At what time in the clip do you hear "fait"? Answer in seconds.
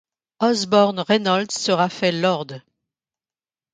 1.87-2.11